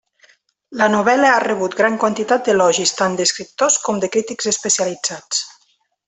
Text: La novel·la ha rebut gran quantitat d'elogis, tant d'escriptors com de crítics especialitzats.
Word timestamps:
La 0.81 0.85
novel·la 0.93 1.33
ha 1.33 1.41
rebut 1.43 1.75
gran 1.81 1.99
quantitat 2.05 2.47
d'elogis, 2.49 2.93
tant 3.03 3.17
d'escriptors 3.21 3.77
com 3.87 4.01
de 4.05 4.09
crítics 4.17 4.49
especialitzats. 4.57 5.43